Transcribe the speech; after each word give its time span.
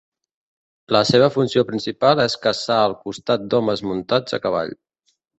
La 0.95 1.01
seva 1.09 1.25
funció 1.33 1.63
principal 1.67 2.21
és 2.23 2.35
caçar 2.45 2.77
al 2.85 2.95
costat 3.01 3.43
d'homes 3.51 3.83
muntats 3.91 4.39
a 4.39 4.41
cavall. 4.47 4.73